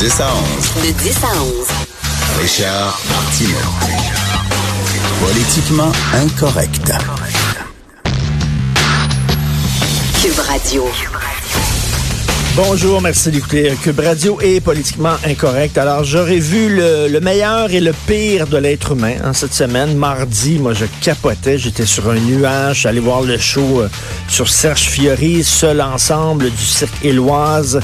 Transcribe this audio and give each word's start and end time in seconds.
10 0.00 0.20
à 0.22 0.30
11. 0.34 0.86
De 0.86 0.92
10 0.98 1.16
à 1.24 1.42
11. 1.42 1.66
Richard 2.40 2.98
Martineau. 3.10 3.58
Politiquement 5.20 5.92
incorrect. 6.14 6.90
Cube 10.22 10.38
Radio. 10.38 10.88
Bonjour, 12.56 13.02
merci 13.02 13.30
d'écouter 13.30 13.74
Cube 13.82 14.00
Radio 14.00 14.40
est 14.40 14.62
politiquement 14.62 15.16
incorrect. 15.22 15.76
Alors, 15.76 16.02
j'aurais 16.02 16.38
vu 16.38 16.74
le, 16.74 17.08
le 17.08 17.20
meilleur 17.20 17.70
et 17.70 17.80
le 17.80 17.92
pire 18.06 18.46
de 18.46 18.56
l'être 18.56 18.92
humain 18.92 19.16
hein, 19.22 19.34
cette 19.34 19.52
semaine. 19.52 19.94
Mardi, 19.98 20.58
moi, 20.58 20.72
je 20.72 20.86
capotais. 21.02 21.58
J'étais 21.58 21.84
sur 21.84 22.08
un 22.08 22.18
nuage. 22.20 22.76
Je 22.76 22.80
suis 22.80 22.88
allé 22.88 23.00
voir 23.00 23.20
le 23.20 23.36
show 23.36 23.82
euh, 23.82 23.88
sur 24.28 24.48
Serge 24.48 24.80
Fiori, 24.80 25.44
seul 25.44 25.82
ensemble 25.82 26.50
du 26.50 26.64
cirque 26.64 27.04
Éloise 27.04 27.80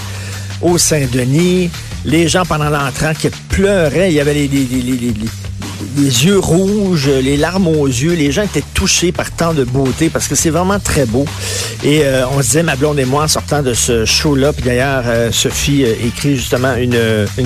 au 0.63 0.79
Saint-Denis. 0.79 1.71
Les 2.07 2.29
gens, 2.29 2.45
pendant 2.45 2.71
l'entrant, 2.71 3.13
qui 3.15 3.29
pleuraient. 3.49 4.11
Il 4.11 4.15
y 4.15 4.21
avait 4.21 4.33
les, 4.33 4.47
les, 4.47 4.65
les, 4.65 4.81
les, 4.81 5.13
les- 5.97 6.25
yeux 6.25 6.39
rouges, 6.39 7.09
les 7.09 7.37
larmes 7.37 7.69
aux 7.69 7.87
yeux. 7.87 8.15
Les 8.15 8.33
gens 8.33 8.43
étaient 8.43 8.65
touchés 8.75 9.13
par 9.13 9.31
tant 9.31 9.55
de 9.55 9.65
beauté 9.65 10.09
parce 10.09 10.29
que 10.29 10.35
c'est 10.35 10.51
vraiment 10.51 10.79
très 10.79 11.05
beau. 11.07 11.25
Et 11.85 12.05
euh, 12.05 12.27
on 12.29 12.39
se 12.39 12.47
disait, 12.47 12.63
ma 12.63 12.77
blonde 12.77 12.99
et 12.99 13.05
moi, 13.05 13.25
en 13.25 13.29
sortant 13.29 13.63
de 13.63 13.75
ce 13.75 14.05
show-là, 14.05 14.53
puis 14.53 14.65
d'ailleurs, 14.65 15.05
euh, 15.07 15.31
Sophie 15.31 15.85
euh, 15.85 15.95
écrit 16.05 16.37
justement 16.37 16.75
une, 16.75 16.97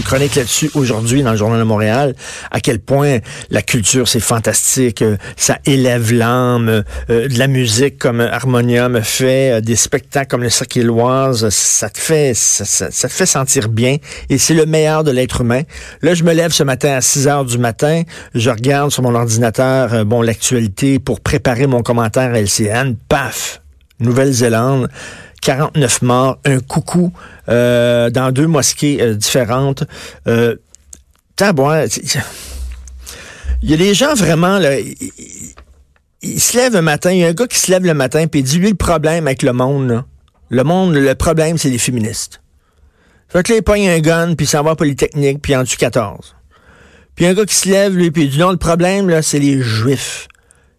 chronique 0.05 0.35
là-dessus 0.37 0.71
aujourd'hui 0.75 1.23
dans 1.23 1.33
le 1.33 1.37
Journal 1.37 1.59
de 1.59 1.65
Montréal, 1.65 2.15
à 2.51 2.61
quel 2.61 2.79
point 2.79 3.19
la 3.51 3.63
culture, 3.63 4.09
c'est 4.09 4.21
fantastique. 4.21 5.05
ça 5.37 5.59
élève 5.67 6.13
l'âme. 6.13 6.83
de 7.09 7.39
la 7.39 7.47
musique 7.47 7.99
comme 7.99 8.21
Harmonium 8.21 9.01
fait, 9.03 9.61
des 9.63 9.77
spectacles 9.77 10.29
comme 10.29 10.43
le 10.43 10.51
Cirque 10.51 10.77
Éloise, 10.77 11.49
ça 11.51 11.91
te 11.91 11.99
fait, 11.99 12.33
ça 12.35 13.09
te 13.09 13.13
fait 13.13 13.27
sentir 13.27 13.69
bien. 13.69 13.97
Et 14.29 14.39
c'est 14.39 14.55
le 14.55 14.67
meilleur 14.67 15.05
de 15.05 15.11
l'être 15.11 15.41
humain. 15.43 15.63
Là, 16.03 16.15
je 16.15 16.25
me 16.25 16.33
lève 16.33 16.53
ce 16.53 16.63
matin 16.63 16.93
à 16.97 17.01
6 17.01 17.29
heures 17.29 17.45
du 17.45 17.59
matin. 17.59 18.03
Je 18.35 18.51
regarde 18.51 18.91
sur 18.91 19.03
mon 19.03 19.15
ordinateur, 19.15 19.93
euh, 19.95 20.05
bon, 20.05 20.23
l'actualité 20.23 20.99
pour 20.99 21.21
préparer 21.21 21.67
mon 21.67 21.83
commentaire 21.83 22.35
LCN. 22.35 22.95
Paf! 23.09 23.63
Nouvelle-Zélande. 24.01 24.89
49 25.43 26.03
morts, 26.03 26.39
un 26.45 26.61
coucou 26.61 27.13
euh, 27.49 28.11
dans 28.11 28.31
deux 28.31 28.47
mosquées 28.47 28.99
euh, 29.01 29.15
différentes. 29.15 29.85
Euh, 30.27 30.57
c'est- 31.39 32.19
il 33.63 33.71
y 33.71 33.75
a 33.75 33.77
des 33.79 33.95
gens 33.95 34.15
vraiment, 34.15 34.59
là, 34.59 34.79
ils, 36.23 36.41
se 36.41 36.57
lèvent 36.59 36.77
un 36.77 36.83
matin, 36.83 37.13
il 37.13 37.19
y 37.21 37.25
a 37.25 37.29
un 37.29 37.33
gars 37.33 37.47
qui 37.47 37.59
se 37.59 37.71
lève 37.71 37.85
le 37.85 37.95
matin 37.95 38.27
puis 38.27 38.41
il 38.41 38.43
dit, 38.43 38.59
lui, 38.59 38.69
le 38.69 38.75
problème 38.75 39.27
avec 39.27 39.43
le 39.43 39.55
monde, 39.55 39.89
là, 39.89 40.05
le 40.51 40.65
monde, 40.65 40.95
le 40.95 41.15
problème, 41.15 41.57
c'est 41.57 41.71
les 41.71 41.79
féministes. 41.79 42.43
Fait 43.29 43.43
que 43.43 43.53
là, 43.53 43.59
il 43.59 43.63
pogne 43.63 43.89
un 43.89 44.01
gun, 44.01 44.35
puis 44.35 44.45
il 44.45 44.49
s'en 44.49 44.63
va 44.63 44.73
à 44.73 44.77
Polytechnique, 44.77 45.41
puis 45.41 45.55
en 45.57 45.65
tue 45.65 45.77
14. 45.79 46.35
Puis 47.21 47.27
un 47.27 47.35
gars 47.35 47.45
qui 47.45 47.55
se 47.55 47.69
lève, 47.69 47.95
lui, 47.95 48.11
puis 48.11 48.23
il 48.23 48.31
dit, 48.31 48.39
non, 48.39 48.51
le 48.51 48.57
problème, 48.57 49.11
là, 49.11 49.21
c'est 49.21 49.39
les 49.39 49.61
Juifs. 49.61 50.27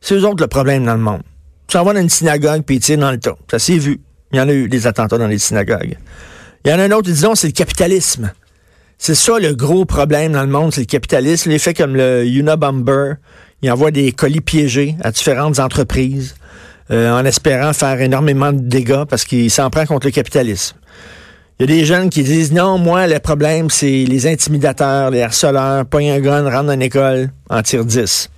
C'est 0.02 0.16
eux 0.16 0.26
autres 0.26 0.42
le 0.42 0.48
problème 0.48 0.84
dans 0.84 0.96
le 0.96 1.00
monde. 1.00 1.22
Tu 1.68 1.78
s'en 1.78 1.84
vas 1.84 1.94
dans 1.94 2.02
une 2.02 2.10
synagogue, 2.10 2.64
puis 2.66 2.78
il 2.78 2.80
tire 2.80 2.98
dans 2.98 3.12
le 3.12 3.20
tas. 3.20 3.36
Ça 3.52 3.60
s'est 3.60 3.78
vu. 3.78 4.02
Il 4.34 4.40
y 4.40 4.42
en 4.42 4.50
a 4.50 4.52
eu 4.52 4.68
des 4.68 4.88
attentats 4.88 5.20
dans 5.20 5.28
les 5.28 5.38
synagogues. 5.38 6.00
Il 6.66 6.72
y 6.72 6.74
en 6.74 6.80
a 6.80 6.86
un 6.86 6.92
autre 6.94 7.12
non, 7.22 7.36
c'est 7.36 7.46
le 7.46 7.54
capitalisme. 7.54 8.32
C'est 8.98 9.14
ça 9.14 9.38
le 9.38 9.54
gros 9.54 9.86
problème 9.86 10.32
dans 10.32 10.42
le 10.42 10.48
monde, 10.48 10.74
c'est 10.74 10.82
le 10.82 10.88
capitalisme. 10.88 11.52
Les 11.52 11.60
faits 11.60 11.78
comme 11.78 11.96
le 11.96 12.26
Unabomber, 12.26 13.14
il 13.62 13.72
envoie 13.72 13.92
des 13.92 14.12
colis 14.12 14.42
piégés 14.42 14.96
à 15.04 15.12
différentes 15.12 15.60
entreprises 15.60 16.34
euh, 16.90 17.12
en 17.12 17.24
espérant 17.24 17.72
faire 17.74 18.02
énormément 18.02 18.52
de 18.52 18.62
dégâts 18.62 19.04
parce 19.08 19.26
qu'il 19.26 19.52
s'en 19.52 19.70
prend 19.70 19.86
contre 19.86 20.08
le 20.08 20.12
capitalisme. 20.12 20.76
Il 21.62 21.70
y 21.70 21.74
a 21.76 21.78
des 21.78 21.86
jeunes 21.86 22.10
qui 22.10 22.24
disent 22.24 22.52
non, 22.52 22.80
moi, 22.80 23.06
le 23.06 23.20
problème, 23.20 23.70
c'est 23.70 24.04
les 24.06 24.26
intimidateurs, 24.26 25.12
les 25.12 25.22
harceleurs, 25.22 25.86
pogne 25.86 26.10
un 26.10 26.20
gun, 26.20 26.50
rentre 26.50 26.64
dans 26.64 26.74
une 26.74 26.82
école, 26.82 27.30
en 27.52 27.62
tire 27.62 27.86
10. 27.86 28.32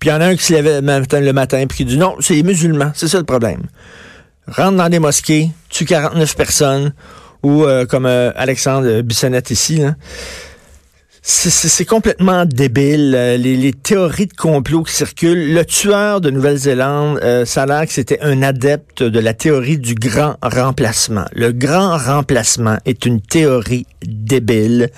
Puis 0.00 0.08
il 0.08 0.12
y 0.12 0.16
en 0.16 0.20
a 0.20 0.26
un 0.26 0.34
qui 0.34 0.42
se 0.42 0.54
lève 0.54 0.64
le 0.64 0.80
matin, 0.80 1.20
le 1.20 1.32
matin 1.32 1.64
puis 1.68 1.76
qui 1.76 1.84
dit 1.84 1.96
non, 1.96 2.16
c'est 2.18 2.34
les 2.34 2.42
musulmans, 2.42 2.90
c'est 2.96 3.06
ça 3.06 3.18
le 3.18 3.24
problème. 3.24 3.62
Rentre 4.48 4.76
dans 4.76 4.88
des 4.88 4.98
mosquées, 4.98 5.50
tue 5.68 5.84
49 5.84 6.34
personnes, 6.34 6.92
ou 7.44 7.62
euh, 7.62 7.86
comme 7.86 8.06
euh, 8.06 8.32
Alexandre 8.34 9.02
Bissonnette 9.02 9.52
ici, 9.52 9.76
là, 9.76 9.94
c'est- 11.22 11.84
complètement 11.84 12.44
débile. 12.44 13.14
Euh, 13.16 13.36
Les, 13.36 13.72
théories 13.72 14.26
de 14.26 14.32
complot 14.32 14.82
qui 14.82 14.92
circulent. 14.94 15.52
Le 15.54 15.64
tueur 15.64 16.20
de 16.20 16.30
Nouvelle-Zélande, 16.30 17.20
euh, 17.22 17.44
ça 17.44 17.64
que 17.86 17.92
c'était 17.92 18.20
un 18.22 18.42
adepte 18.42 19.02
de 19.02 19.20
la 19.20 19.32
théorie 19.32 19.78
du 19.78 19.94
grand 19.94 20.36
remplacement. 20.42 21.24
Le 21.32 21.52
grand 21.52 21.96
remplacement 21.96 22.76
est 22.86 23.06
une 23.06 23.20
théorie 23.20 23.86
débile 24.04 24.90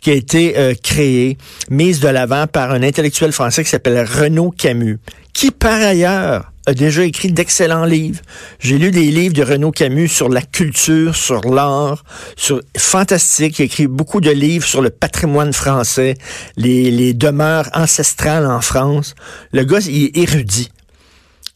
qui 0.00 0.10
a 0.10 0.14
été 0.14 0.58
euh, 0.58 0.74
créée, 0.82 1.38
mise 1.70 2.00
de 2.00 2.08
l'avant 2.08 2.46
par 2.46 2.72
un 2.72 2.82
intellectuel 2.82 3.32
français 3.32 3.62
qui 3.62 3.70
s'appelle 3.70 4.04
Renaud 4.04 4.50
Camus, 4.50 4.98
qui 5.38 5.52
par 5.52 5.80
ailleurs 5.80 6.50
a 6.66 6.74
déjà 6.74 7.04
écrit 7.04 7.30
d'excellents 7.30 7.84
livres. 7.84 8.20
J'ai 8.58 8.76
lu 8.76 8.90
des 8.90 9.08
livres 9.12 9.34
de 9.34 9.44
Renaud 9.44 9.70
Camus 9.70 10.08
sur 10.08 10.28
la 10.28 10.42
culture, 10.42 11.14
sur 11.14 11.42
l'art, 11.42 12.02
sur 12.34 12.60
fantastique. 12.76 13.60
Il 13.60 13.62
a 13.62 13.64
écrit 13.66 13.86
beaucoup 13.86 14.20
de 14.20 14.32
livres 14.32 14.66
sur 14.66 14.82
le 14.82 14.90
patrimoine 14.90 15.52
français, 15.52 16.14
les, 16.56 17.14
demeures 17.14 17.70
ancestrales 17.72 18.46
en 18.46 18.60
France. 18.60 19.14
Le 19.52 19.62
gars, 19.62 19.78
il 19.86 20.06
est 20.06 20.16
érudit. 20.16 20.72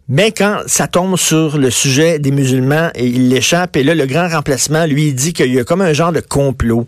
Mais 0.09 0.31
quand 0.31 0.60
ça 0.66 0.87
tombe 0.87 1.16
sur 1.16 1.59
le 1.59 1.70
sujet 1.70 2.20
des 2.20 2.31
musulmans, 2.31 2.91
et 2.94 3.06
il 3.06 3.31
l'échappe, 3.31 3.76
et 3.76 3.82
là, 3.82 3.97
le 3.97 4.06
grand 4.06 4.28
remplacement, 4.28 4.87
lui, 4.87 5.09
il 5.09 5.14
dit 5.16 5.32
qu'il 5.32 5.53
y 5.53 5.59
a 5.59 5.64
comme 5.64 5.81
un 5.81 5.93
genre 5.93 6.12
de 6.12 6.20
complot 6.20 6.87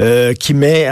euh, 0.00 0.32
qui 0.34 0.54
met 0.54 0.88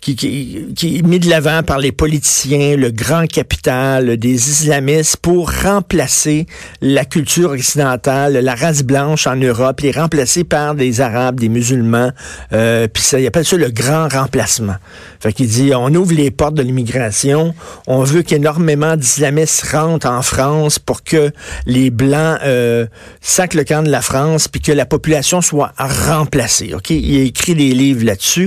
qui, 0.00 0.16
qui, 0.16 0.96
est 0.96 1.02
mis 1.02 1.18
de 1.18 1.28
l'avant 1.28 1.62
par 1.62 1.78
les 1.78 1.92
politiciens, 1.92 2.76
le 2.76 2.90
grand 2.90 3.26
capital, 3.26 4.16
des 4.16 4.50
islamistes 4.50 5.18
pour 5.18 5.50
remplacer 5.50 6.46
la 6.80 7.04
culture 7.04 7.50
occidentale, 7.50 8.34
la 8.34 8.54
race 8.54 8.82
blanche 8.82 9.26
en 9.26 9.36
Europe, 9.36 9.80
les 9.80 9.92
remplacer 9.92 10.44
par 10.44 10.74
des 10.74 11.00
Arabes, 11.00 11.38
des 11.38 11.48
musulmans. 11.48 12.10
Euh, 12.52 12.88
Puis 12.92 13.02
ça, 13.02 13.20
il 13.20 13.26
appelle 13.26 13.44
ça 13.44 13.56
le 13.56 13.70
grand 13.70 14.08
remplacement. 14.08 14.76
Fait 15.20 15.32
qu'il 15.32 15.48
dit, 15.48 15.72
on 15.74 15.94
ouvre 15.94 16.14
les 16.14 16.30
portes 16.30 16.54
de 16.54 16.62
l'immigration, 16.62 17.54
on 17.86 18.02
veut 18.02 18.22
qu'énormément 18.22 18.96
d'islamistes 18.96 19.66
rentrent 19.70 20.08
en 20.08 20.22
France 20.22 20.78
pour 20.78 21.02
que 21.02 21.30
les 21.66 21.90
Blancs 21.90 22.38
euh, 22.42 22.86
le 23.54 23.64
camp 23.64 23.82
de 23.82 23.90
la 23.90 24.02
France, 24.02 24.48
puis 24.48 24.60
que 24.60 24.72
la 24.72 24.86
population 24.86 25.40
soit 25.40 25.72
remplacée. 25.78 26.72
Ok, 26.74 26.90
Il 26.90 27.20
a 27.20 27.24
écrit 27.24 27.54
des 27.54 27.72
livres 27.72 28.04
là-dessus. 28.04 28.39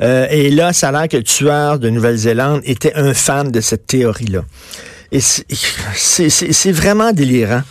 Euh, 0.00 0.26
et 0.30 0.50
là, 0.50 0.72
ça 0.72 0.88
a 0.88 0.92
l'air 0.92 1.08
que 1.08 1.16
le 1.16 1.22
tueur 1.22 1.78
de 1.78 1.88
Nouvelle-Zélande 1.90 2.60
était 2.64 2.94
un 2.94 3.14
fan 3.14 3.50
de 3.50 3.60
cette 3.60 3.86
théorie-là. 3.86 4.42
Et 5.12 5.20
c'est- 5.20 6.72
vraiment 6.72 7.12
délirant. 7.12 7.62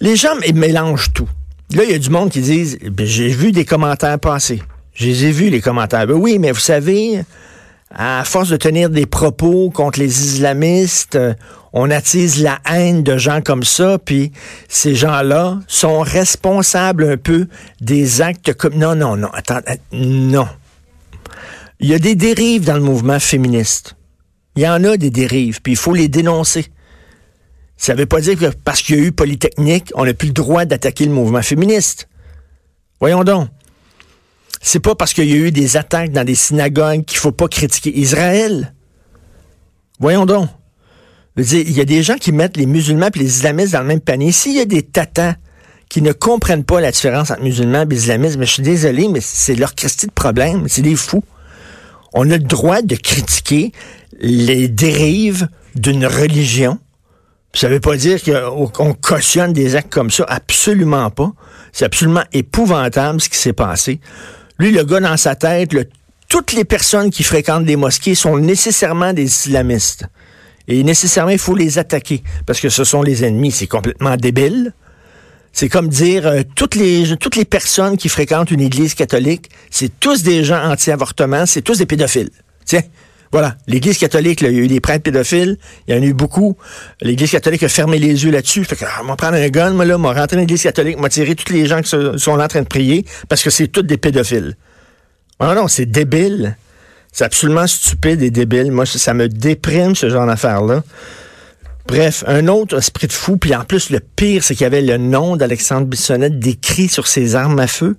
Les 0.00 0.16
gens 0.16 0.34
mélangent 0.54 1.12
tout. 1.12 1.28
Là, 1.74 1.84
il 1.84 1.90
y 1.90 1.94
a 1.94 1.98
du 1.98 2.10
monde 2.10 2.30
qui 2.30 2.40
disent, 2.40 2.78
Ben, 2.90 3.06
j'ai 3.06 3.28
vu 3.28 3.52
des 3.52 3.64
commentaires 3.64 4.18
passer. 4.18 4.62
Je 4.94 5.06
les 5.06 5.24
ai 5.26 5.30
vus, 5.32 5.50
les 5.50 5.60
commentaires. 5.60 6.06
Ben 6.06 6.14
oui, 6.14 6.38
mais 6.38 6.52
vous 6.52 6.60
savez, 6.60 7.22
à 7.94 8.22
force 8.24 8.48
de 8.48 8.56
tenir 8.56 8.90
des 8.90 9.06
propos 9.06 9.70
contre 9.70 9.98
les 9.98 10.22
islamistes, 10.26 11.16
euh, 11.16 11.34
on 11.72 11.90
attise 11.90 12.40
la 12.42 12.58
haine 12.72 13.02
de 13.02 13.16
gens 13.18 13.40
comme 13.40 13.64
ça, 13.64 13.98
puis 14.04 14.30
ces 14.68 14.94
gens-là 14.94 15.58
sont 15.66 16.00
responsables 16.00 17.04
un 17.10 17.16
peu 17.16 17.46
des 17.80 18.20
actes. 18.20 18.52
Non, 18.74 18.94
non, 18.94 19.16
non, 19.16 19.28
attends, 19.32 19.60
att- 19.66 19.80
non. 19.92 20.46
Il 21.84 21.90
y 21.90 21.94
a 21.94 21.98
des 21.98 22.14
dérives 22.14 22.64
dans 22.64 22.76
le 22.76 22.80
mouvement 22.80 23.20
féministe. 23.20 23.94
Il 24.56 24.62
y 24.62 24.66
en 24.66 24.82
a 24.84 24.96
des 24.96 25.10
dérives, 25.10 25.60
puis 25.60 25.74
il 25.74 25.76
faut 25.76 25.92
les 25.92 26.08
dénoncer. 26.08 26.64
Ça 27.76 27.92
ne 27.92 27.98
veut 27.98 28.06
pas 28.06 28.22
dire 28.22 28.38
que 28.38 28.46
parce 28.64 28.80
qu'il 28.80 28.96
y 28.96 28.98
a 29.00 29.02
eu 29.02 29.12
Polytechnique, 29.12 29.92
on 29.94 30.06
n'a 30.06 30.14
plus 30.14 30.28
le 30.28 30.32
droit 30.32 30.64
d'attaquer 30.64 31.04
le 31.04 31.12
mouvement 31.12 31.42
féministe. 31.42 32.08
Voyons 33.00 33.22
donc. 33.22 33.50
C'est 34.62 34.80
pas 34.80 34.94
parce 34.94 35.12
qu'il 35.12 35.28
y 35.28 35.34
a 35.34 35.36
eu 35.36 35.52
des 35.52 35.76
attaques 35.76 36.10
dans 36.10 36.24
des 36.24 36.34
synagogues 36.34 37.04
qu'il 37.04 37.18
faut 37.18 37.32
pas 37.32 37.48
critiquer 37.48 37.94
Israël. 37.98 38.72
Voyons 40.00 40.24
donc. 40.24 40.48
Il 41.36 41.70
y 41.70 41.82
a 41.82 41.84
des 41.84 42.02
gens 42.02 42.16
qui 42.16 42.32
mettent 42.32 42.56
les 42.56 42.64
musulmans 42.64 43.10
et 43.14 43.18
les 43.18 43.26
islamistes 43.26 43.74
dans 43.74 43.82
le 43.82 43.88
même 43.88 44.00
panier. 44.00 44.32
S'il 44.32 44.54
y 44.54 44.60
a 44.60 44.64
des 44.64 44.84
tatans 44.84 45.34
qui 45.90 46.00
ne 46.00 46.12
comprennent 46.12 46.64
pas 46.64 46.80
la 46.80 46.92
différence 46.92 47.30
entre 47.30 47.42
musulmans 47.42 47.84
et 47.90 47.94
islamistes, 47.94 48.38
mais 48.38 48.46
je 48.46 48.52
suis 48.52 48.62
désolé, 48.62 49.06
mais 49.08 49.20
c'est 49.20 49.54
leur 49.54 49.74
Christie 49.74 50.06
de 50.06 50.12
problème. 50.12 50.64
C'est 50.66 50.80
des 50.80 50.96
fous. 50.96 51.22
On 52.14 52.30
a 52.30 52.38
le 52.38 52.44
droit 52.44 52.80
de 52.80 52.94
critiquer 52.94 53.72
les 54.20 54.68
dérives 54.68 55.48
d'une 55.74 56.06
religion. 56.06 56.78
Ça 57.52 57.68
veut 57.68 57.80
pas 57.80 57.96
dire 57.96 58.20
qu'on 58.72 58.94
cautionne 58.94 59.52
des 59.52 59.76
actes 59.76 59.92
comme 59.92 60.10
ça. 60.10 60.24
Absolument 60.28 61.10
pas. 61.10 61.32
C'est 61.72 61.84
absolument 61.84 62.24
épouvantable 62.32 63.20
ce 63.20 63.28
qui 63.28 63.38
s'est 63.38 63.52
passé. 63.52 64.00
Lui, 64.58 64.70
le 64.70 64.84
gars 64.84 65.00
dans 65.00 65.16
sa 65.16 65.34
tête, 65.34 65.70
toutes 66.28 66.52
les 66.52 66.64
personnes 66.64 67.10
qui 67.10 67.24
fréquentent 67.24 67.64
des 67.64 67.76
mosquées 67.76 68.14
sont 68.14 68.38
nécessairement 68.38 69.12
des 69.12 69.24
islamistes. 69.24 70.06
Et 70.66 70.82
nécessairement, 70.82 71.32
il 71.32 71.38
faut 71.38 71.54
les 71.54 71.78
attaquer 71.78 72.22
parce 72.46 72.60
que 72.60 72.68
ce 72.68 72.84
sont 72.84 73.02
les 73.02 73.24
ennemis. 73.24 73.50
C'est 73.50 73.66
complètement 73.66 74.16
débile. 74.16 74.72
C'est 75.54 75.68
comme 75.68 75.88
dire 75.88 76.26
euh, 76.26 76.42
toutes 76.56 76.74
les 76.74 77.16
toutes 77.16 77.36
les 77.36 77.44
personnes 77.44 77.96
qui 77.96 78.08
fréquentent 78.08 78.50
une 78.50 78.60
église 78.60 78.94
catholique, 78.94 79.50
c'est 79.70 80.00
tous 80.00 80.24
des 80.24 80.42
gens 80.42 80.62
anti-avortement, 80.62 81.46
c'est 81.46 81.62
tous 81.62 81.78
des 81.78 81.86
pédophiles. 81.86 82.30
Tiens, 82.66 82.82
voilà, 83.30 83.56
l'Église 83.68 83.98
catholique, 83.98 84.40
il 84.42 84.52
y 84.52 84.58
a 84.58 84.62
eu 84.62 84.66
des 84.66 84.80
prêtres 84.80 85.04
pédophiles, 85.04 85.56
il 85.86 85.94
y 85.94 85.98
en 85.98 86.02
a 86.02 86.04
eu 86.04 86.12
beaucoup. 86.12 86.56
L'Église 87.00 87.30
catholique 87.30 87.62
a 87.62 87.68
fermé 87.68 87.98
les 87.98 88.24
yeux 88.24 88.30
là-dessus. 88.30 88.64
Fait 88.64 88.76
que, 88.76 88.84
ah, 88.84 89.02
moi, 89.02 89.16
prendre 89.16 89.34
un 89.34 89.48
gun, 89.48 89.70
moi, 89.70 89.84
là, 89.84 89.98
moi, 89.98 90.12
rentrer 90.12 90.36
dans 90.36 90.42
l'Église 90.42 90.62
catholique, 90.62 90.98
m'a 91.00 91.08
tiré 91.08 91.34
tous 91.34 91.52
les 91.52 91.66
gens 91.66 91.82
qui 91.82 91.88
sont 91.88 92.36
là 92.36 92.44
en 92.44 92.48
train 92.48 92.62
de 92.62 92.68
prier, 92.68 93.04
parce 93.28 93.42
que 93.42 93.50
c'est 93.50 93.68
tous 93.68 93.82
des 93.82 93.96
pédophiles. 93.96 94.54
Non, 95.40 95.54
non, 95.54 95.68
c'est 95.68 95.86
débile. 95.86 96.56
C'est 97.12 97.24
absolument 97.24 97.66
stupide 97.66 98.22
et 98.22 98.30
débile. 98.30 98.70
Moi, 98.70 98.86
ça 98.86 99.14
me 99.14 99.28
déprime, 99.28 99.94
ce 99.94 100.08
genre 100.10 100.26
d'affaires-là. 100.26 100.82
Bref, 101.86 102.24
un 102.26 102.48
autre 102.48 102.78
esprit 102.78 103.06
de 103.08 103.12
fou, 103.12 103.36
puis 103.36 103.54
en 103.54 103.64
plus, 103.64 103.90
le 103.90 104.00
pire, 104.00 104.42
c'est 104.42 104.54
qu'il 104.54 104.64
y 104.64 104.66
avait 104.66 104.80
le 104.80 104.96
nom 104.96 105.36
d'Alexandre 105.36 105.86
Bissonnette 105.86 106.38
décrit 106.38 106.88
sur 106.88 107.06
ses 107.06 107.34
armes 107.34 107.58
à 107.58 107.66
feu. 107.66 107.96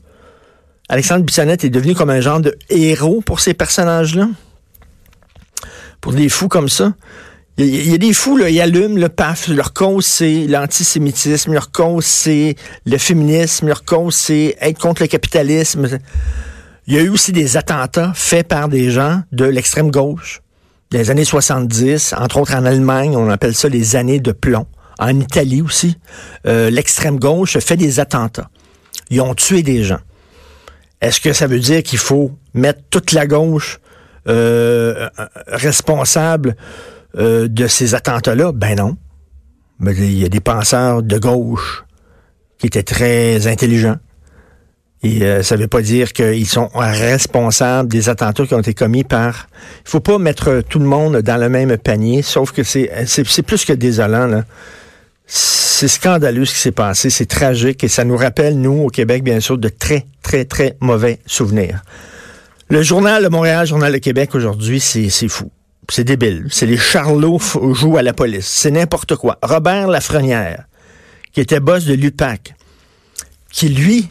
Alexandre 0.90 1.24
Bissonnette 1.24 1.64
est 1.64 1.70
devenu 1.70 1.94
comme 1.94 2.10
un 2.10 2.20
genre 2.20 2.40
de 2.40 2.58
héros 2.70 3.22
pour 3.22 3.40
ces 3.40 3.54
personnages-là. 3.54 4.30
Pour 6.02 6.14
des 6.14 6.30
fous 6.30 6.48
comme 6.48 6.70
ça. 6.70 6.94
Il 7.58 7.90
y, 7.90 7.94
a 7.94 7.98
des 7.98 8.14
fous, 8.14 8.36
là, 8.36 8.50
ils 8.50 8.60
allument 8.60 8.98
le 8.98 9.08
paf. 9.08 9.48
Leur 9.48 9.72
cause, 9.72 10.06
c'est 10.06 10.46
l'antisémitisme. 10.46 11.54
Leur 11.54 11.72
cause, 11.72 12.04
c'est 12.04 12.56
le 12.86 12.98
féminisme. 12.98 13.68
Leur 13.68 13.86
cause, 13.86 14.14
c'est 14.14 14.58
être 14.60 14.78
contre 14.78 15.04
le 15.04 15.08
capitalisme. 15.08 15.88
Il 16.88 16.96
y 16.96 16.98
a 16.98 17.02
eu 17.02 17.10
aussi 17.10 17.32
des 17.32 17.56
attentats 17.56 18.12
faits 18.14 18.48
par 18.48 18.68
des 18.68 18.92
gens 18.92 19.22
de 19.32 19.46
l'extrême 19.46 19.90
gauche 19.90 20.42
les 20.92 21.10
années 21.10 21.26
70, 21.26 22.14
entre 22.18 22.38
autres 22.38 22.56
en 22.56 22.66
Allemagne, 22.66 23.16
on 23.16 23.30
appelle 23.30 23.56
ça 23.56 23.70
les 23.70 23.96
années 23.96 24.20
de 24.20 24.32
plomb. 24.32 24.68
En 25.00 25.20
Italie 25.20 25.62
aussi, 25.62 25.98
euh, 26.48 26.70
l'extrême 26.70 27.20
gauche 27.20 27.58
fait 27.60 27.76
des 27.78 28.00
attentats. 28.00 28.50
Ils 29.10 29.22
ont 29.22 29.36
tué 29.36 29.62
des 29.62 29.84
gens. 29.84 30.00
Est-ce 31.02 31.20
que 31.20 31.34
ça 31.34 31.48
veut 31.48 31.60
dire 31.60 31.84
qu'il 31.84 32.00
faut 32.00 32.32
mettre 32.54 32.82
toute 32.90 33.12
la 33.12 33.28
gauche 33.28 33.80
euh, 34.28 35.10
responsable 35.48 36.56
euh, 37.18 37.48
de 37.48 37.68
ces 37.68 37.94
attentats-là? 37.94 38.52
Ben 38.54 38.78
non. 38.78 38.98
Mais 39.80 39.94
il 39.94 40.18
y 40.18 40.26
a 40.26 40.30
des 40.30 40.40
penseurs 40.40 41.04
de 41.04 41.18
gauche 41.18 41.84
qui 42.58 42.68
étaient 42.68 42.84
très 42.84 43.48
intelligents, 43.48 43.98
et 45.06 45.22
euh, 45.22 45.44
ça 45.44 45.56
ne 45.56 45.62
veut 45.62 45.68
pas 45.68 45.84
dire 45.84 46.14
qu'ils 46.14 46.48
sont 46.48 46.72
responsables 46.74 47.88
des 47.88 48.10
attentats 48.10 48.48
qui 48.48 48.56
ont 48.56 48.60
été 48.60 48.74
commis 48.74 49.04
par... 49.04 49.48
Il 49.86 49.90
faut 49.92 50.00
pas 50.00 50.18
mettre 50.18 50.64
tout 50.68 50.80
le 50.80 50.88
monde 50.88 51.18
dans 51.18 51.38
le 51.38 51.48
même 51.48 51.78
panier, 51.78 52.24
sauf 52.24 52.52
que 52.52 52.64
c'est, 52.64 52.90
plus 53.46 53.66
que 53.66 53.74
désolant. 53.74 54.26
Là. 54.26 54.46
C'est 55.28 55.88
scandaleux 55.90 56.46
ce 56.46 56.54
qui 56.56 56.60
s'est 56.60 56.72
passé, 56.72 57.12
c'est 57.12 57.28
tragique 57.28 57.84
et 57.84 57.88
ça 57.88 58.04
nous 58.04 58.18
rappelle, 58.18 58.60
nous, 58.60 58.86
au 58.86 58.88
Québec, 58.88 59.24
bien 59.24 59.40
sûr, 59.40 59.60
de 59.60 59.70
très, 59.70 60.08
très, 60.24 60.44
très 60.44 60.76
mauvais 60.80 61.20
souvenirs. 61.28 61.84
Le 62.72 62.82
journal 62.82 63.22
de 63.22 63.28
Montréal, 63.28 63.68
Journal 63.68 63.94
de 63.94 64.00
Québec, 64.00 64.34
aujourd'hui, 64.34 64.80
c'est 64.80 65.28
fou. 65.28 65.52
C'est 65.88 66.04
débile. 66.04 66.48
C'est 66.50 66.66
les 66.66 66.78
charlots 66.78 67.40
jouent 67.74 67.98
à 67.98 68.02
la 68.02 68.14
police. 68.14 68.48
C'est 68.48 68.72
n'importe 68.72 69.16
quoi. 69.18 69.38
Robert 69.44 69.88
Lafrenière, 69.88 70.64
qui 71.32 71.42
était 71.42 71.60
boss 71.60 71.86
de 71.86 71.94
l'UPAC, 71.94 72.56
qui, 73.52 73.70
lui, 73.70 74.10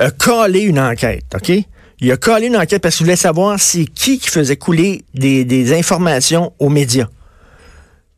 a 0.00 0.10
collé 0.10 0.60
une 0.60 0.80
enquête, 0.80 1.26
OK? 1.34 1.52
Il 2.00 2.10
a 2.10 2.16
collé 2.16 2.46
une 2.46 2.56
enquête 2.56 2.80
parce 2.82 2.96
qu'il 2.96 3.04
voulait 3.04 3.16
savoir 3.16 3.60
c'est 3.60 3.84
qui 3.84 4.18
qui 4.18 4.30
faisait 4.30 4.56
couler 4.56 5.04
des, 5.14 5.78
informations 5.78 6.54
aux 6.58 6.70
médias. 6.70 7.08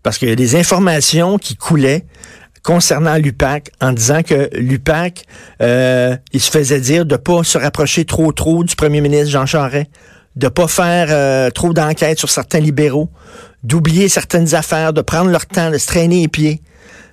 Parce 0.05 0.19
qu'il 0.19 0.29
y 0.29 0.33
a 0.33 0.37
des 0.37 0.55
informations 0.55 1.39
qui 1.39 1.57
coulaient 1.57 2.07
concernant 2.63 3.17
l'UPAC 3.17 3.73
en 3.81 3.93
disant 3.93 4.23
que 4.23 4.49
l'UPAC, 4.53 5.25
euh, 5.61 6.17
il 6.33 6.41
se 6.41 6.51
faisait 6.53 6.81
dire 6.81 7.05
de 7.05 7.17
pas 7.17 7.43
se 7.43 7.59
rapprocher 7.59 8.05
trop 8.05 8.33
trop 8.33 8.63
du 8.63 8.77
premier 8.77 9.01
ministre 9.01 9.31
Jean 9.31 9.47
Charest, 9.47 9.91
de 10.37 10.47
pas 10.47 10.69
faire 10.69 11.09
euh, 11.11 11.51
trop 11.51 11.73
d'enquêtes 11.73 12.21
sur 12.21 12.31
certains 12.31 12.61
libéraux, 12.61 13.11
d'oublier 13.65 14.09
certaines 14.09 14.55
affaires, 14.55 14.93
de 14.93 15.03
prendre 15.03 15.31
leur 15.31 15.47
temps, 15.47 15.73
de 15.73 15.79
se 15.79 15.89
traîner 15.89 16.21
les 16.21 16.29
pieds. 16.29 16.63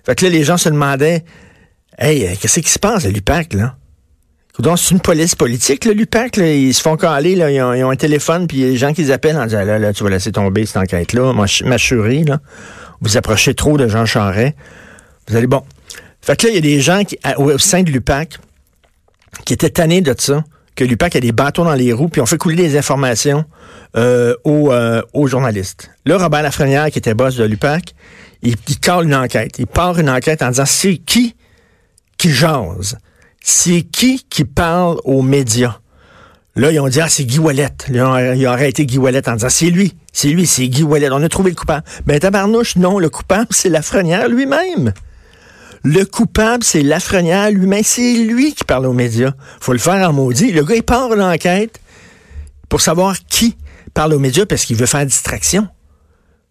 Fait 0.06 0.14
que 0.14 0.26
là, 0.26 0.32
les 0.32 0.44
gens 0.44 0.58
se 0.58 0.70
demandaient, 0.70 1.26
hey, 1.98 2.38
qu'est-ce 2.38 2.60
qui 2.60 2.70
se 2.70 2.80
passe 2.80 3.06
à 3.06 3.10
l'UPAC, 3.10 3.54
là? 3.54 3.79
Donc, 4.58 4.78
c'est 4.78 4.94
une 4.94 5.00
police 5.00 5.36
politique, 5.36 5.86
le 5.86 5.94
l'UPAC. 5.94 6.36
ils 6.38 6.74
se 6.74 6.82
font 6.82 6.98
caler, 6.98 7.36
là, 7.36 7.50
ils, 7.50 7.62
ont, 7.62 7.92
un 7.92 7.96
téléphone, 7.96 8.46
puis 8.48 8.58
les 8.58 8.76
gens 8.76 8.94
qui 8.94 9.04
les 9.04 9.12
appellent 9.12 9.38
en 9.38 9.46
disant 9.46 9.64
là, 9.64 9.80
là, 9.80 9.94
tu 9.94 10.04
vas 10.04 10.10
laisser 10.10 10.34
tomber 10.34 10.66
cette 10.66 10.78
enquête-là, 10.78 11.34
ma 11.34 11.78
chérie, 11.78 12.26
là. 12.26 12.40
Vous 13.02 13.16
approchez 13.16 13.54
trop 13.54 13.78
de 13.78 13.88
Jean 13.88 14.06
Charret. 14.06 14.56
Vous 15.28 15.36
allez, 15.38 15.48
bon. 15.48 15.64
Fait 16.22 16.36
que 16.36 16.48
là, 16.48 16.52
il 16.52 16.56
y 16.56 16.58
a 16.58 16.62
des 16.62 16.82
gens 16.82 17.02
au 17.38 17.58
sein 17.58 17.84
de 17.84 17.92
l'UPAC 17.92 18.40
qui 19.46 19.54
étaient 19.54 19.70
tannés 19.70 20.02
de 20.02 20.14
ça, 20.18 20.44
que 20.76 20.84
l'UPAC 20.84 21.16
a 21.16 21.20
des 21.20 21.32
bâtons 21.32 21.64
dans 21.64 21.74
les 21.74 21.94
roues, 21.94 22.10
puis 22.10 22.22
on 22.22 22.26
fait 22.26 22.38
couler 22.38 22.56
des 22.56 22.78
informations 22.78 23.46
euh, 23.96 24.36
euh, 24.46 25.02
aux, 25.14 25.28
journalistes. 25.28 25.92
Là, 26.06 26.18
Robert 26.18 26.44
Lafrenière, 26.44 26.92
qui 26.92 26.98
était 26.98 27.14
boss 27.14 27.36
de 27.36 27.46
l'UPAC, 27.46 27.94
il, 28.42 28.56
il 28.68 28.90
une 29.04 29.16
enquête. 29.16 29.60
Il 29.60 29.68
part 29.68 29.98
une 30.00 30.10
enquête 30.10 30.42
en 30.42 30.50
disant 30.50 30.66
c'est 30.66 30.98
qui 30.98 31.36
qui 32.18 32.32
jase? 32.32 32.98
C'est 33.42 33.82
qui 33.82 34.26
qui 34.30 34.46
parle 34.46 34.98
aux 35.04 35.22
médias? 35.22 35.80
Là, 36.56 36.72
ils 36.72 36.80
ont 36.80 36.90
dit, 36.90 37.00
ah, 37.00 37.08
c'est 37.08 37.24
Guy 37.24 37.40
Wallet. 37.40 37.70
Ils 37.90 38.02
ont, 38.02 38.52
arrêté 38.52 38.86
Guy 38.86 38.98
Wallet 38.98 39.28
en 39.30 39.34
disant, 39.36 39.50
c'est 39.50 39.70
lui, 39.70 39.96
c'est 40.12 40.28
lui, 40.30 40.46
c'est 40.46 40.68
Guy 40.68 40.84
Wallet. 40.84 41.10
On 41.12 41.24
a 41.24 41.30
trouvé 41.30 41.52
le 41.52 41.56
coupable. 41.56 41.84
Ben, 42.06 42.20
tabarnouche, 42.20 42.76
non, 42.76 43.00
le 43.00 43.10
coupable, 43.10 43.48
c'est 43.52 43.70
Lafrenière 43.70 44.28
lui-même. 44.28 44.94
Le 45.84 46.04
coupable, 46.04 46.64
c'est 46.64 46.82
Lafrenière 46.82 47.52
lui-même. 47.52 47.84
C'est 47.84 48.14
lui 48.26 48.54
qui 48.54 48.66
parle 48.66 48.88
aux 48.88 48.94
médias. 48.94 49.32
Faut 49.62 49.72
le 49.72 49.80
faire 49.80 50.10
en 50.10 50.12
maudit. 50.12 50.52
Le 50.52 50.64
gars, 50.64 50.76
il 50.76 50.84
part 50.84 51.16
l'enquête 51.16 51.80
pour 52.68 52.82
savoir 52.82 53.16
qui 53.30 53.56
parle 53.94 54.14
aux 54.14 54.20
médias 54.20 54.46
parce 54.46 54.66
qu'il 54.66 54.76
veut 54.76 54.86
faire 54.86 55.06
distraction. 55.06 55.68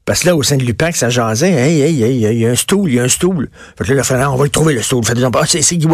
Parce 0.08 0.20
que 0.20 0.28
là, 0.28 0.36
au 0.36 0.42
sein 0.42 0.56
de 0.56 0.64
l'UPAC, 0.64 0.96
ça 0.96 1.10
jasait. 1.10 1.52
Hey, 1.52 1.82
hey, 1.82 2.02
hey, 2.02 2.16
il 2.16 2.38
y 2.38 2.46
a 2.46 2.48
un 2.48 2.54
stool, 2.54 2.88
il 2.88 2.94
y 2.94 2.98
a 2.98 3.02
un 3.02 3.08
stool. 3.08 3.50
Fait 3.76 3.84
que 3.84 3.92
là, 3.92 4.02
il 4.08 4.26
on 4.28 4.36
va 4.36 4.44
le 4.44 4.48
trouver, 4.48 4.72
le 4.72 4.80
stool. 4.80 5.04
Fait 5.04 5.12
ah, 5.22 5.42
c'est, 5.46 5.76
Guy 5.76 5.86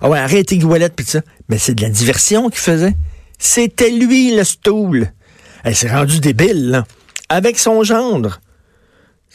Ah 0.00 0.08
ouais, 0.08 0.18
arrêtez 0.18 0.58
Guy 0.58 0.66
puis 0.96 1.06
ça. 1.06 1.20
Mais 1.48 1.56
c'est 1.58 1.72
de 1.74 1.82
la 1.82 1.88
diversion 1.88 2.50
qu'il 2.50 2.58
faisait. 2.58 2.96
C'était 3.38 3.90
lui, 3.90 4.34
le 4.34 4.42
stool. 4.42 5.12
Elle 5.62 5.76
s'est 5.76 5.88
rendu 5.88 6.18
débile, 6.18 6.70
là. 6.70 6.84
Avec 7.28 7.56
son 7.60 7.84
gendre. 7.84 8.40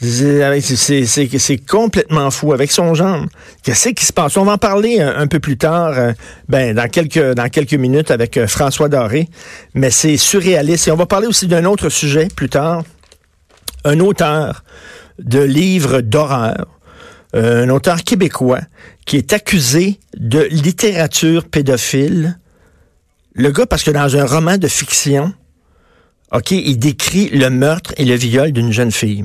C'est 0.02 1.66
complètement 1.66 2.30
fou 2.30 2.52
avec 2.52 2.72
son 2.72 2.92
gendre. 2.92 3.26
Qu'est-ce 3.62 3.88
qui 3.88 4.04
se 4.04 4.12
passe? 4.12 4.36
On 4.36 4.44
va 4.44 4.52
en 4.52 4.58
parler 4.58 5.00
un, 5.00 5.28
peu 5.28 5.40
plus 5.40 5.56
tard, 5.56 5.94
euh, 5.96 6.12
ben, 6.46 6.74
dans, 6.74 6.88
quelques, 6.90 7.32
dans 7.32 7.48
quelques 7.48 7.72
minutes 7.72 8.10
avec 8.10 8.36
euh, 8.36 8.46
François 8.46 8.90
Doré. 8.90 9.30
Mais 9.72 9.90
c'est 9.90 10.18
surréaliste. 10.18 10.88
Et 10.88 10.90
on 10.90 10.96
va 10.96 11.06
parler 11.06 11.26
aussi 11.26 11.46
d'un 11.46 11.64
autre 11.64 11.88
sujet 11.88 12.28
plus 12.36 12.50
tard 12.50 12.82
un 13.84 14.00
auteur 14.00 14.64
de 15.18 15.40
livres 15.40 16.00
d'horreur, 16.00 16.66
euh, 17.34 17.64
un 17.64 17.68
auteur 17.70 18.02
québécois 18.02 18.60
qui 19.06 19.16
est 19.16 19.32
accusé 19.32 20.00
de 20.16 20.40
littérature 20.50 21.46
pédophile. 21.48 22.38
Le 23.34 23.50
gars, 23.50 23.66
parce 23.66 23.82
que 23.82 23.90
dans 23.90 24.16
un 24.16 24.24
roman 24.24 24.56
de 24.58 24.68
fiction, 24.68 25.32
OK, 26.32 26.52
il 26.52 26.78
décrit 26.78 27.28
le 27.30 27.50
meurtre 27.50 27.92
et 27.96 28.04
le 28.04 28.14
viol 28.14 28.52
d'une 28.52 28.72
jeune 28.72 28.92
fille. 28.92 29.24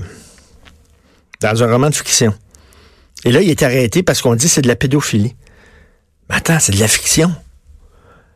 Dans 1.41 1.63
un 1.63 1.71
roman 1.71 1.89
de 1.89 1.95
fiction. 1.95 2.33
Et 3.25 3.31
là, 3.31 3.41
il 3.41 3.49
est 3.49 3.63
arrêté 3.63 4.03
parce 4.03 4.21
qu'on 4.21 4.35
dit 4.35 4.49
c'est 4.49 4.61
de 4.61 4.67
la 4.67 4.75
pédophilie. 4.75 5.35
Mais 6.29 6.35
attends, 6.35 6.59
c'est 6.59 6.71
de 6.71 6.79
la 6.79 6.87
fiction. 6.87 7.33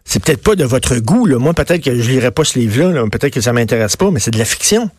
C'est 0.05 0.23
peut-être 0.23 0.41
pas 0.41 0.55
de 0.55 0.63
votre 0.63 0.97
goût, 0.97 1.25
là. 1.25 1.37
Moi, 1.37 1.53
peut-être 1.53 1.83
que 1.83 1.99
je 1.99 2.09
lirai 2.09 2.31
pas 2.31 2.43
ce 2.43 2.57
livre-là, 2.57 3.03
peut-être 3.11 3.33
que 3.33 3.41
ça 3.41 3.53
m'intéresse 3.53 3.95
pas, 3.95 4.09
mais 4.11 4.19
c'est 4.19 4.31
de 4.31 4.39
la 4.39 4.45
fiction. 4.45 4.89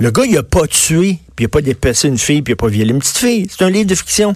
Le 0.00 0.12
gars, 0.12 0.22
il 0.24 0.38
a 0.38 0.44
pas 0.44 0.68
tué, 0.68 1.18
puis 1.34 1.42
il 1.42 1.46
a 1.46 1.48
pas 1.48 1.60
dépassé 1.60 2.06
une 2.06 2.18
fille, 2.18 2.42
puis 2.42 2.52
il 2.52 2.54
a 2.54 2.56
pas 2.56 2.68
violé 2.68 2.92
une 2.92 3.00
petite 3.00 3.18
fille. 3.18 3.48
C'est 3.50 3.64
un 3.64 3.70
livre 3.70 3.88
de 3.88 3.96
fiction. 3.96 4.34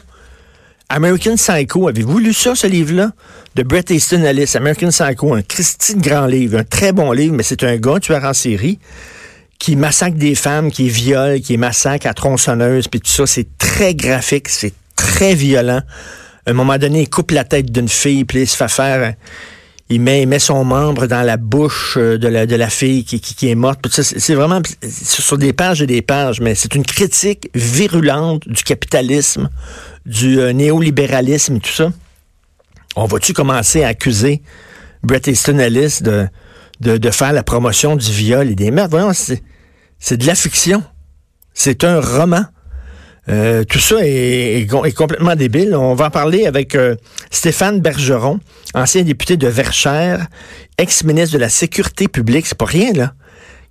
American 0.88 1.36
Psycho, 1.36 1.86
avez-vous 1.86 2.18
lu 2.18 2.32
ça, 2.32 2.56
ce 2.56 2.66
livre-là? 2.66 3.12
De 3.54 3.62
Bret 3.62 3.84
Easton 3.88 4.24
Ellis, 4.24 4.56
American 4.56 4.88
Psycho, 4.88 5.34
un 5.34 5.42
Christy 5.42 5.94
de 5.94 6.02
grand 6.02 6.26
livre, 6.26 6.58
un 6.58 6.64
très 6.64 6.90
bon 6.90 7.12
livre, 7.12 7.34
mais 7.36 7.44
c'est 7.44 7.62
un 7.62 7.76
gars 7.76 8.00
tueur 8.00 8.24
en 8.24 8.32
série 8.32 8.80
qui 9.60 9.76
massacre 9.76 10.16
des 10.16 10.34
femmes, 10.34 10.72
qui 10.72 10.88
viole, 10.88 11.40
qui 11.40 11.56
massacre 11.56 12.08
à 12.08 12.14
tronçonneuse, 12.14 12.88
puis 12.88 13.00
tout 13.00 13.12
ça. 13.12 13.28
C'est 13.28 13.46
très 13.56 13.94
graphique, 13.94 14.48
c'est 14.48 14.74
très 14.96 15.36
violent. 15.36 15.82
À 16.44 16.50
un 16.50 16.54
moment 16.54 16.76
donné, 16.76 17.02
il 17.02 17.08
coupe 17.08 17.30
la 17.30 17.44
tête 17.44 17.70
d'une 17.70 17.88
fille, 17.88 18.24
puis 18.24 18.40
il 18.40 18.48
se 18.48 18.56
fait 18.56 18.70
faire... 18.70 19.14
Il 19.92 20.00
met, 20.00 20.38
son 20.38 20.64
membre 20.64 21.06
dans 21.06 21.22
la 21.22 21.36
bouche 21.36 21.98
euh, 21.98 22.16
de 22.16 22.56
la, 22.56 22.70
fille 22.70 23.04
qui, 23.04 23.50
est 23.50 23.54
morte. 23.54 23.86
C'est 23.90 24.34
vraiment 24.34 24.62
sur 24.90 25.36
des 25.36 25.52
pages 25.52 25.82
et 25.82 25.86
des 25.86 26.00
pages, 26.00 26.40
mais 26.40 26.54
c'est 26.54 26.74
une 26.74 26.84
critique 26.84 27.50
virulente 27.54 28.48
du 28.48 28.62
capitalisme, 28.62 29.50
du 30.06 30.40
euh, 30.40 30.54
néolibéralisme 30.54 31.56
et 31.56 31.60
tout 31.60 31.72
ça. 31.72 31.92
On 32.96 33.04
va-tu 33.04 33.34
commencer 33.34 33.84
à 33.84 33.88
accuser 33.88 34.40
Bret 35.02 35.22
Easton 35.26 35.58
Ellis 35.58 36.00
de, 36.02 37.10
faire 37.10 37.34
la 37.34 37.42
promotion 37.42 37.94
du 37.94 38.10
viol 38.10 38.48
et 38.48 38.54
des 38.54 38.70
meurtres? 38.70 38.92
Voyons, 38.92 39.12
c'est 39.12 40.16
de 40.16 40.26
la 40.26 40.34
fiction. 40.34 40.82
C'est 41.52 41.84
un 41.84 42.00
roman. 42.00 42.46
Euh, 43.28 43.62
tout 43.64 43.78
ça 43.78 43.96
est, 44.00 44.60
est 44.62 44.66
com- 44.66 44.84
est 44.84 44.92
complètement 44.92 45.36
débile. 45.36 45.76
On 45.76 45.94
va 45.94 46.06
en 46.06 46.10
parler 46.10 46.46
avec 46.46 46.74
euh, 46.74 46.96
Stéphane 47.30 47.80
Bergeron, 47.80 48.40
ancien 48.74 49.02
député 49.02 49.36
de 49.36 49.46
Verchères, 49.46 50.26
ex-ministre 50.78 51.34
de 51.34 51.38
la 51.38 51.48
Sécurité 51.48 52.08
publique, 52.08 52.46
c'est 52.46 52.58
pas 52.58 52.64
rien, 52.64 52.92
là, 52.92 53.14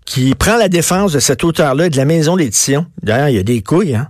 qui 0.05 0.35
prend 0.35 0.55
la 0.57 0.69
défense 0.69 1.11
de 1.11 1.19
cet 1.19 1.43
auteur-là 1.43 1.87
et 1.87 1.89
de 1.89 1.97
la 1.97 2.05
maison 2.05 2.37
d'édition. 2.37 2.85
D'ailleurs, 3.03 3.29
il 3.29 3.35
y 3.35 3.39
a 3.39 3.43
des 3.43 3.61
couilles, 3.61 3.95
hein. 3.95 4.07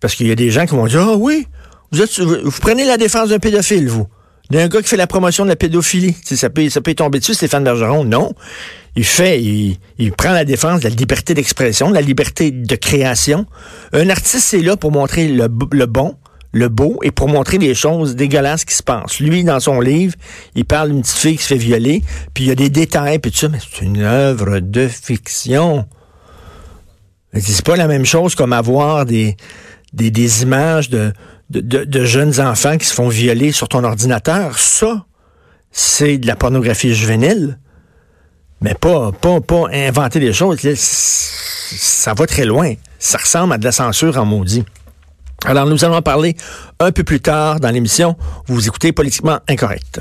Parce 0.00 0.14
qu'il 0.14 0.26
y 0.26 0.32
a 0.32 0.34
des 0.34 0.50
gens 0.50 0.66
qui 0.66 0.74
vont 0.74 0.86
dire, 0.86 1.00
ah 1.00 1.16
oui, 1.16 1.46
vous, 1.90 2.50
prenez 2.60 2.84
la 2.84 2.98
défense 2.98 3.30
d'un 3.30 3.38
pédophile, 3.38 3.88
vous. 3.88 4.06
D'un 4.50 4.68
gars 4.68 4.82
qui 4.82 4.88
fait 4.88 4.98
la 4.98 5.06
promotion 5.06 5.44
de 5.44 5.48
la 5.48 5.56
pédophilie. 5.56 6.14
Ça, 6.22 6.50
peut, 6.50 6.68
ça 6.68 6.82
peut 6.82 6.92
tomber 6.92 7.18
dessus, 7.18 7.32
Stéphane 7.32 7.64
Bergeron? 7.64 8.04
Non. 8.04 8.34
Il 8.96 9.04
fait, 9.04 9.42
il, 9.42 10.12
prend 10.12 10.30
la 10.32 10.44
défense 10.44 10.80
de 10.82 10.88
la 10.88 10.94
liberté 10.94 11.34
d'expression, 11.34 11.88
de 11.90 11.94
la 11.94 12.00
liberté 12.00 12.52
de 12.52 12.76
création. 12.76 13.44
Un 13.92 14.08
artiste, 14.08 14.46
c'est 14.48 14.62
là 14.62 14.76
pour 14.76 14.92
montrer 14.92 15.26
le, 15.26 15.48
bon, 15.48 16.14
le 16.52 16.68
beau, 16.68 17.00
et 17.02 17.10
pour 17.10 17.26
montrer 17.28 17.58
les 17.58 17.74
choses 17.74 18.14
dégueulasses 18.14 18.64
qui 18.64 18.74
se 18.74 18.84
passent. 18.84 19.18
Lui, 19.18 19.42
dans 19.42 19.58
son 19.58 19.80
livre, 19.80 20.14
il 20.54 20.64
parle 20.64 20.90
d'une 20.90 21.02
petite 21.02 21.16
fille 21.16 21.36
qui 21.36 21.42
se 21.42 21.48
fait 21.48 21.56
violer, 21.56 22.02
puis 22.34 22.44
il 22.44 22.46
y 22.48 22.50
a 22.52 22.54
des 22.54 22.70
détails, 22.70 23.18
puis 23.18 23.32
tout 23.32 23.38
ça, 23.38 23.48
mais 23.48 23.58
c'est 23.58 23.84
une 23.84 24.00
œuvre 24.00 24.60
de 24.60 24.86
fiction. 24.86 25.86
C'est 27.36 27.64
pas 27.64 27.74
la 27.74 27.88
même 27.88 28.06
chose 28.06 28.36
comme 28.36 28.52
avoir 28.52 29.06
des, 29.06 29.36
des, 29.92 30.12
des 30.12 30.42
images 30.44 30.88
de, 30.88 31.12
de, 31.50 31.60
de- 31.60 31.84
de 31.84 32.04
jeunes 32.04 32.40
enfants 32.40 32.78
qui 32.78 32.86
se 32.86 32.94
font 32.94 33.08
violer 33.08 33.50
sur 33.50 33.66
ton 33.68 33.82
ordinateur. 33.82 34.56
Ça, 34.56 35.04
c'est 35.72 36.18
de 36.18 36.28
la 36.28 36.36
pornographie 36.36 36.94
juvénile. 36.94 37.58
Mais 38.64 38.72
pas, 38.72 39.12
pas, 39.12 39.42
pas 39.42 39.66
inventer 39.74 40.20
des 40.20 40.32
choses. 40.32 40.58
Ça 40.74 42.14
va 42.14 42.26
très 42.26 42.46
loin. 42.46 42.72
Ça 42.98 43.18
ressemble 43.18 43.52
à 43.52 43.58
de 43.58 43.64
la 43.64 43.72
censure 43.72 44.16
en 44.16 44.24
maudit. 44.24 44.64
Alors, 45.44 45.66
nous 45.66 45.84
allons 45.84 45.96
en 45.96 46.02
parler 46.02 46.34
un 46.80 46.90
peu 46.90 47.04
plus 47.04 47.20
tard 47.20 47.60
dans 47.60 47.68
l'émission. 47.68 48.16
Vous 48.46 48.66
écoutez 48.66 48.92
Politiquement 48.92 49.40
Incorrect. 49.48 50.00